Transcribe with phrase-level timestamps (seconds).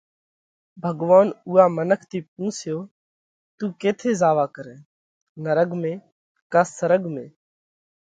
[0.83, 2.77] ڀڳوونَ اُوئا منک ٿِي پُونسيو:
[3.57, 4.77] تُون ڪيٿئہ زاوَوا ڪرئه؟
[5.43, 5.91] نرڳ ۾
[6.51, 7.25] ڪا سرڳ ۾۔